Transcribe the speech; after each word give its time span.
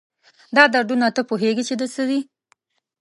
دا 0.55 0.63
دردونه، 0.73 1.05
تۀ 1.15 1.21
پوهېږي 1.29 1.63
چې 1.69 1.75
د 1.79 1.83
څه 1.93 2.03
دي؟ 2.09 2.19